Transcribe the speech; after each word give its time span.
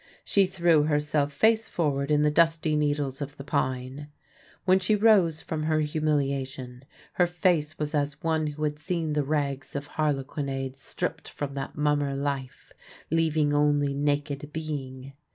She 0.23 0.47
threw 0.47 0.81
herself, 0.85 1.31
face 1.31 1.67
forward, 1.67 2.09
in 2.09 2.23
the 2.23 2.31
dusty 2.31 2.75
needles 2.75 3.21
of 3.21 3.37
the 3.37 3.43
pines. 3.43 4.07
When 4.65 4.79
she 4.79 4.95
rose 4.95 5.43
from 5.43 5.61
her 5.65 5.81
humiliation, 5.81 6.85
her 7.13 7.27
face 7.27 7.77
was 7.77 7.93
as 7.93 8.23
one 8.23 8.47
who 8.47 8.63
has 8.63 8.79
seen 8.81 9.13
the 9.13 9.21
rags 9.23 9.75
of 9.75 9.85
harlequinade 9.89 10.79
stripped 10.79 11.29
from 11.29 11.53
that 11.53 11.77
mummer 11.77 12.15
Life, 12.15 12.71
leaving 13.11 13.53
only 13.53 13.93
naked 13.93 14.49
being. 14.51 15.13